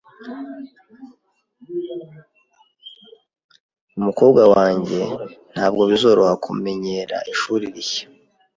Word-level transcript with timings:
Umukobwa 3.97 4.41
wanjye 4.53 4.99
ntabwo 5.51 5.81
bizoroha 5.89 6.33
kumenyera 6.43 7.17
ishuri 7.33 7.65
rishya. 7.75 8.05